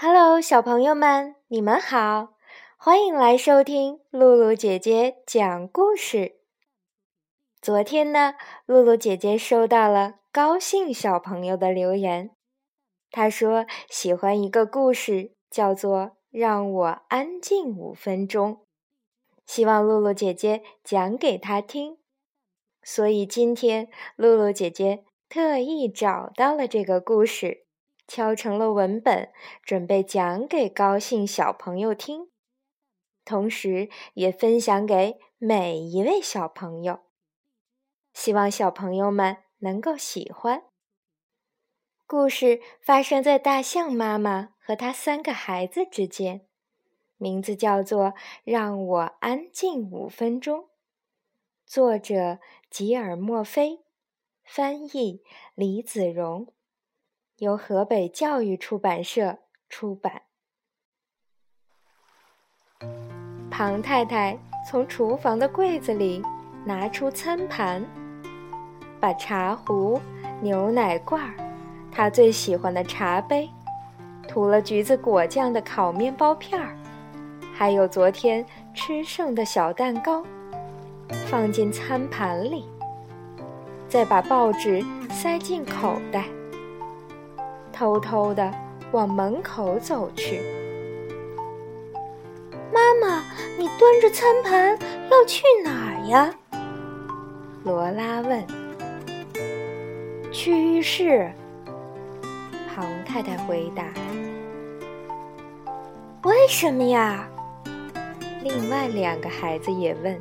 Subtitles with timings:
[0.00, 2.36] Hello，小朋友们，你们好，
[2.76, 6.36] 欢迎来收听露露姐姐讲故事。
[7.60, 8.34] 昨天呢，
[8.64, 12.30] 露露姐姐收到了高兴小朋友的留言，
[13.10, 15.98] 他说喜欢一个故事，叫做
[16.30, 18.52] 《让我安静五分钟》，
[19.46, 21.98] 希望露露姐姐讲给他听。
[22.84, 27.64] 所以今天露露姐姐特意找到了这个故事。
[28.08, 29.30] 敲成了文本，
[29.62, 32.30] 准备讲给高兴小朋友听，
[33.24, 37.00] 同时也分享给每一位小朋友。
[38.14, 40.64] 希望小朋友们能够喜欢。
[42.06, 46.46] 故事发生在大象妈妈和她三个孩子之间，
[47.18, 48.06] 名字叫做
[48.42, 50.60] 《让我安静五分钟》，
[51.66, 52.38] 作者
[52.70, 53.84] 吉尔莫菲，
[54.42, 55.22] 翻译
[55.54, 56.50] 李子荣。
[57.38, 59.38] 由河北教育出版社
[59.68, 60.22] 出版。
[63.48, 64.36] 庞太太
[64.68, 66.20] 从厨房的柜子里
[66.64, 67.84] 拿出餐盘，
[68.98, 70.00] 把茶壶、
[70.40, 71.34] 牛奶罐儿、
[71.92, 73.48] 她最喜欢的茶杯、
[74.26, 76.76] 涂了橘子果酱的烤面包片儿，
[77.54, 80.24] 还有昨天吃剩的小蛋糕，
[81.28, 82.68] 放进餐盘里，
[83.88, 86.24] 再把报纸塞进口袋。
[87.78, 88.52] 偷偷的
[88.90, 90.40] 往门口走去。
[92.72, 93.22] 妈妈，
[93.56, 94.76] 你端着餐盘
[95.08, 96.34] 要去哪儿呀？
[97.62, 98.44] 罗拉问。
[100.32, 101.30] 去浴室。
[102.74, 103.84] 庞太太回答。
[106.24, 107.28] 为什么呀？
[108.42, 110.20] 另外两个孩子也问。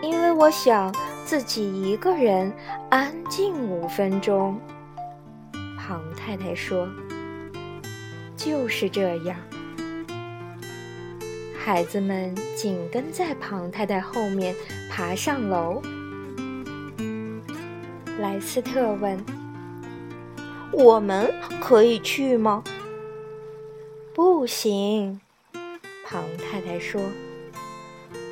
[0.00, 0.94] 因为我想
[1.24, 2.52] 自己一个人
[2.88, 4.56] 安静五分钟。
[5.86, 6.88] 庞太太说
[8.36, 9.36] ：“就是这样。”
[11.56, 14.52] 孩子们紧跟在庞太太后面
[14.90, 15.80] 爬上楼。
[18.18, 19.16] 莱斯特问
[20.74, 22.64] ：“我们可以去吗
[24.12, 25.20] ？”“不行。”
[26.04, 27.00] 庞太太说：“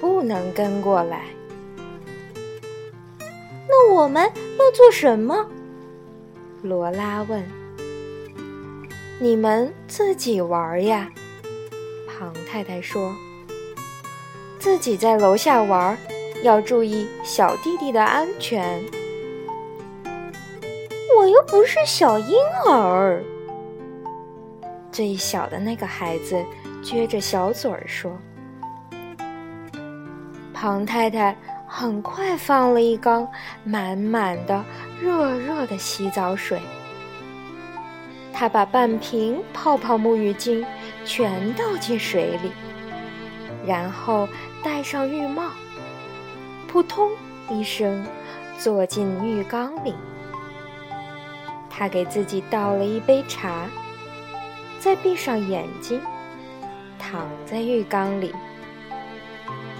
[0.00, 1.26] 不能跟过来。
[3.68, 5.48] ”“那我们要做什么？”
[6.64, 7.44] 罗拉问
[9.20, 11.10] ：“你们自己玩呀？”
[12.08, 13.14] 庞太太说
[14.58, 15.94] ：“自己在楼下玩，
[16.42, 18.82] 要注意小弟弟的安全。”
[21.18, 23.22] 我又不是小婴儿。
[24.90, 26.42] 最小的那个孩子
[26.82, 28.10] 撅着小嘴儿说
[30.54, 31.36] ：“庞太太。”
[31.76, 33.28] 很快放了一缸
[33.64, 34.64] 满满的
[35.02, 36.60] 热热的洗澡水，
[38.32, 40.64] 他把半瓶泡泡沐浴巾
[41.04, 42.52] 全倒进水里，
[43.66, 44.28] 然后
[44.62, 45.50] 戴上浴帽，
[46.68, 47.10] 扑通
[47.50, 48.06] 一声
[48.56, 49.96] 坐进浴缸里。
[51.68, 53.66] 他给自己倒了一杯茶，
[54.78, 56.00] 再闭上眼睛，
[57.00, 58.32] 躺在浴缸里。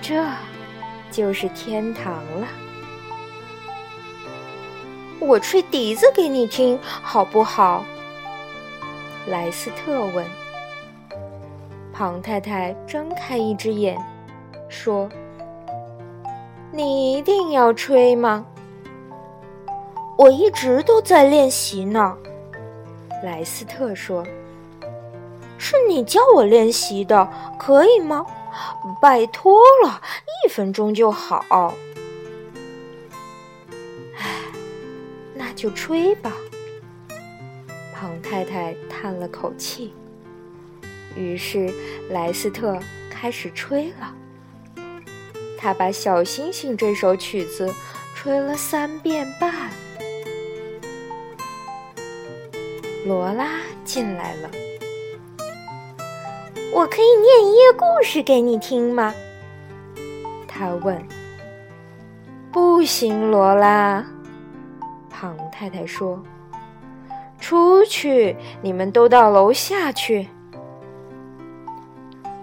[0.02, 0.20] 这。
[1.14, 2.48] 就是天堂了。
[5.20, 7.84] 我吹笛子给你听，好不好？
[9.28, 10.26] 莱斯特问。
[11.92, 13.96] 庞太太睁开一只眼，
[14.68, 15.08] 说
[16.72, 18.44] ：“你一定要吹吗？”
[20.18, 22.16] 我一直都在练习呢。
[23.22, 24.26] 莱斯特说
[25.58, 28.26] ：“是你教我练习的，可以吗？”
[29.00, 30.02] 拜托了，
[30.44, 31.74] 一分钟就好。
[34.16, 34.44] 唉，
[35.34, 36.32] 那就吹吧。
[37.94, 39.94] 庞太太叹了口气。
[41.16, 41.72] 于是
[42.10, 42.78] 莱斯特
[43.08, 44.14] 开始吹了。
[45.58, 47.72] 他把《小星星》这首曲子
[48.14, 49.70] 吹了三遍半。
[53.06, 54.50] 罗拉进来了。
[56.84, 59.14] 我可以念一页故事给你听吗？
[60.46, 61.02] 他问。
[62.52, 64.04] 不行，罗拉。
[65.08, 66.22] 庞太太说
[67.40, 70.28] ：“出去，你们都到楼下去。”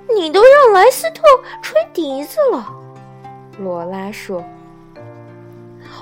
[0.09, 1.21] 你都让莱斯特
[1.61, 2.67] 吹笛子了，
[3.59, 4.43] 罗拉说。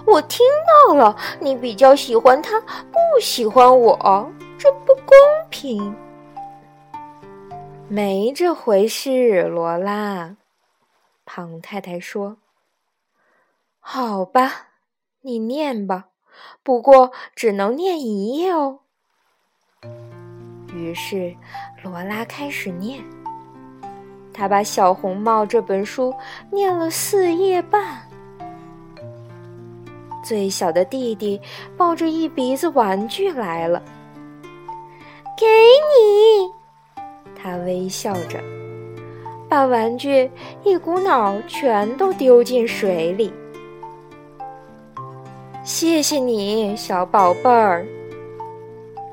[0.05, 0.45] 我听
[0.87, 5.17] 到了，你比较喜欢他，不喜欢我，这不公
[5.49, 5.93] 平。
[7.91, 10.37] 没这回事，罗拉。
[11.25, 12.37] 庞太太说
[13.81, 14.67] ：“好吧，
[15.21, 16.09] 你念吧，
[16.61, 18.81] 不过只能念一页哦。”
[20.71, 21.35] 于是，
[21.83, 23.03] 罗拉开始念。
[24.31, 26.13] 他把《小红帽》这本书
[26.51, 28.07] 念了四页半。
[30.23, 31.41] 最小的弟弟
[31.75, 33.81] 抱着一鼻子玩具来了，
[35.35, 36.58] 给你。
[37.41, 38.37] 他微笑着，
[39.47, 40.29] 把玩具
[40.63, 43.33] 一股脑全都丢进水里。
[45.63, 47.85] 谢谢你，小宝贝儿。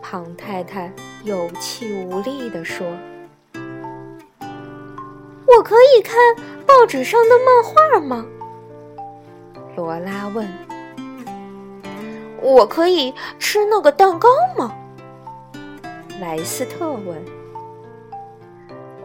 [0.02, 0.90] 庞太太
[1.24, 2.86] 有气无力地说
[5.46, 6.16] ：“我可以看
[6.66, 8.26] 报纸上的漫画吗？”
[9.76, 10.48] 罗拉问。
[12.40, 14.74] “我可以吃那个蛋糕吗？”
[16.20, 17.22] 莱斯特问。“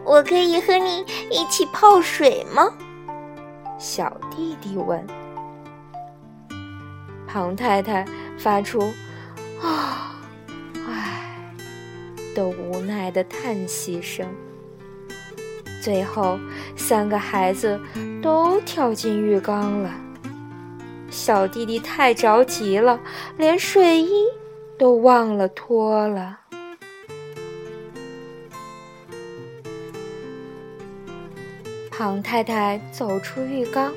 [0.04, 2.72] 我可以和你一起泡水吗？”
[3.78, 5.04] 小弟弟问。
[7.26, 8.04] 庞太太
[8.38, 8.80] 发出
[9.62, 10.14] “啊”。
[10.86, 11.54] 唉
[12.34, 14.26] 的无奈的叹息声。
[15.82, 16.38] 最后，
[16.76, 17.80] 三个孩子
[18.22, 19.90] 都跳进浴缸了。
[21.10, 23.00] 小弟弟太着急了，
[23.36, 24.24] 连睡衣
[24.78, 26.38] 都忘了脱了。
[32.02, 33.94] 庞太太走出浴缸，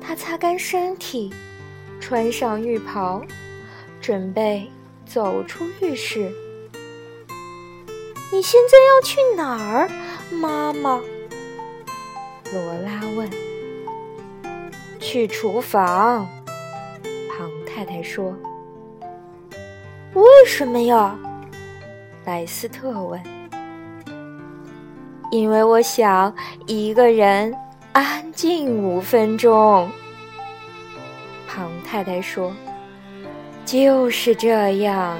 [0.00, 1.34] 她擦干身体，
[2.00, 3.20] 穿上浴袍，
[4.00, 4.70] 准备
[5.04, 6.30] 走出浴室。
[8.32, 9.90] 你现在要去哪儿，
[10.30, 11.02] 妈妈？
[12.52, 13.28] 罗拉问。
[15.00, 16.28] 去厨房，
[17.36, 18.32] 庞太太说。
[20.14, 21.18] 为什么呀？
[22.24, 23.20] 莱斯特问。
[25.30, 26.34] 因为我想
[26.66, 27.54] 一个人
[27.92, 29.88] 安静五分钟。
[31.46, 32.52] 庞太太说。
[33.66, 35.16] 就是这样。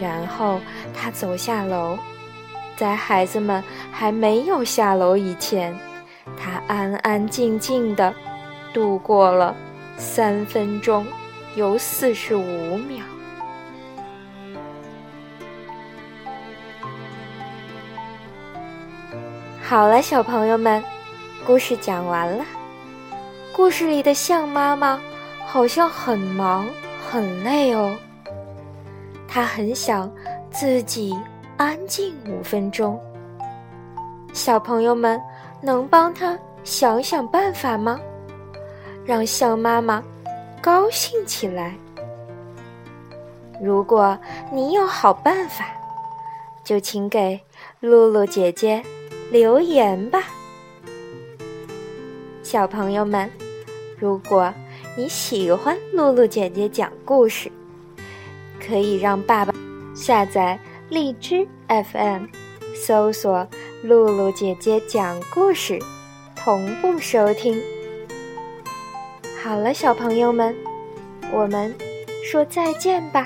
[0.00, 0.58] 然后
[0.94, 1.98] 他走下楼，
[2.76, 3.62] 在孩子们
[3.92, 5.76] 还没有下楼以前，
[6.34, 8.14] 他安安静静的
[8.72, 9.54] 度过了
[9.98, 11.04] 三分钟
[11.56, 13.04] 有四十五秒。
[19.72, 20.84] 好了，小朋友们，
[21.46, 22.44] 故事讲完了。
[23.54, 25.00] 故事里的象妈妈
[25.46, 26.68] 好像很忙
[27.08, 27.96] 很累哦。
[29.26, 30.12] 她很想
[30.50, 31.18] 自己
[31.56, 33.00] 安静五分钟。
[34.34, 35.18] 小朋友们
[35.62, 37.98] 能帮她想想办法吗？
[39.06, 40.02] 让象妈妈
[40.60, 41.74] 高兴起来。
[43.58, 44.18] 如果
[44.52, 45.64] 你有好办法，
[46.62, 47.40] 就请给
[47.80, 48.84] 露露姐姐
[49.32, 50.28] 留言吧。
[52.42, 53.30] 小朋友们，
[53.98, 54.52] 如果
[54.94, 57.50] 你喜欢露露姐姐讲故事。
[58.60, 59.52] 可以让爸爸
[59.94, 62.26] 下载荔枝 FM，
[62.76, 63.48] 搜索
[63.82, 65.78] “露露姐姐讲故事”，
[66.36, 67.58] 同步收听。
[69.42, 70.54] 好了，小朋友们，
[71.32, 71.74] 我们
[72.22, 73.24] 说再见吧。